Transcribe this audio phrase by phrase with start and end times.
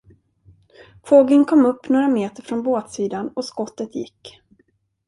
[1.03, 4.41] Fågeln kom upp några meter från båtsidan och skottet gick.